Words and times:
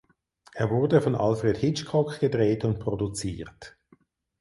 Er 0.55 0.71
wurde 0.71 0.99
von 0.99 1.13
Alfred 1.13 1.57
Hitchcock 1.57 2.19
gedreht 2.19 2.65
und 2.65 2.79
produziert. 2.79 3.77